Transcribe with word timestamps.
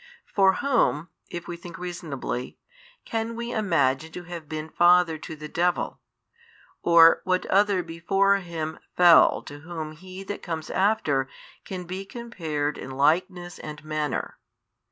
For 0.25 0.53
whom 0.53 1.09
(if 1.29 1.47
we 1.47 1.57
think 1.57 1.77
reasonably) 1.77 2.57
can 3.05 3.35
we 3.35 3.51
imagine 3.51 4.11
to 4.13 4.23
have 4.23 4.49
been 4.49 4.67
father 4.67 5.19
to 5.19 5.35
the 5.35 5.47
devil, 5.47 5.99
or 6.81 7.21
what 7.23 7.45
other 7.45 7.83
before 7.83 8.37
him 8.37 8.79
fell 8.97 9.43
to 9.43 9.59
whom 9.59 9.91
he 9.91 10.23
that 10.23 10.41
comes 10.41 10.71
after 10.71 11.29
can 11.65 11.83
be 11.83 12.03
compared 12.03 12.79
in 12.79 12.89
likeness 12.89 13.59
and 13.59 13.85
manner 13.85 14.39